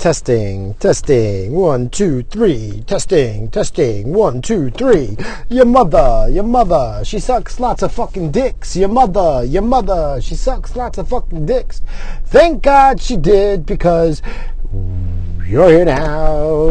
Testing, 0.00 0.72
testing, 0.80 1.52
one, 1.52 1.90
two, 1.90 2.22
three. 2.22 2.82
Testing, 2.86 3.50
testing, 3.50 4.14
one, 4.14 4.40
two, 4.40 4.70
three. 4.70 5.14
Your 5.50 5.66
mother, 5.66 6.26
your 6.30 6.42
mother, 6.42 7.04
she 7.04 7.18
sucks 7.18 7.60
lots 7.60 7.82
of 7.82 7.92
fucking 7.92 8.30
dicks. 8.30 8.74
Your 8.74 8.88
mother, 8.88 9.44
your 9.44 9.60
mother, 9.60 10.18
she 10.22 10.36
sucks 10.36 10.74
lots 10.74 10.96
of 10.96 11.10
fucking 11.10 11.44
dicks. 11.44 11.82
Thank 12.24 12.62
God 12.62 13.02
she 13.02 13.18
did 13.18 13.66
because 13.66 14.22
you're 15.46 15.68
here 15.68 15.84
now. 15.84 16.69